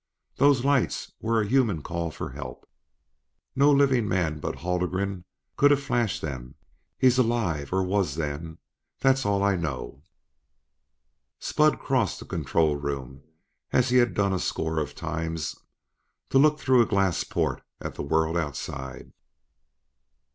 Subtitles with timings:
[0.37, 2.67] Those lights were a human call for help.
[3.55, 5.25] No living man but Haldgren
[5.57, 6.55] could have flashed them.
[6.97, 8.57] He's alive or he was then;
[8.99, 10.01] that's all I know."
[11.37, 13.21] Spud crossed the control room
[13.71, 15.55] as he had done a score of times
[16.31, 19.13] to look through a glass port at the world outside.